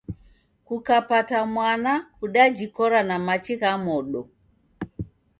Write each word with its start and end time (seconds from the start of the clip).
Kukapata 0.65 1.45
mwana 1.53 1.91
kudajikora 2.19 2.99
na 3.07 3.15
machi 3.25 3.53
gha 3.61 3.71
modo 3.85 4.21